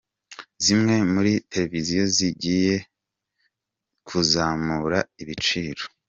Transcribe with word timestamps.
zimwe 0.63 0.95
muri 1.13 1.31
tereviziyo 1.51 2.03
zigiye 2.15 2.75
kuzamura 4.07 4.99
ibiciro 5.21 5.83